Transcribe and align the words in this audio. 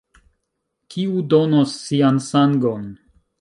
Kiu 0.93 1.19
donos 1.35 1.77
sian 1.83 2.19
sangon? 2.31 2.91